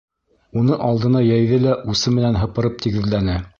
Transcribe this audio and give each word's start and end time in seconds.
Уны 0.61 0.77
алдына 0.85 1.21
йәйҙе 1.27 1.61
лә 1.67 1.77
усы 1.95 2.17
менән 2.17 2.43
һыпырып 2.45 2.83
тигеҙләне. 2.87 3.41